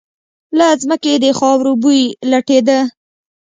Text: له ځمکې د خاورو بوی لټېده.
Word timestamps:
له 0.57 0.67
ځمکې 0.81 1.13
د 1.23 1.25
خاورو 1.39 1.71
بوی 1.81 2.01
لټېده. 2.31 2.79